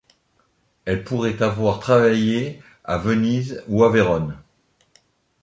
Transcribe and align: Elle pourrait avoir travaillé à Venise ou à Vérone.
Elle 0.85 1.03
pourrait 1.03 1.43
avoir 1.43 1.77
travaillé 1.79 2.59
à 2.85 2.97
Venise 2.97 3.63
ou 3.67 3.83
à 3.83 3.91
Vérone. 3.91 4.35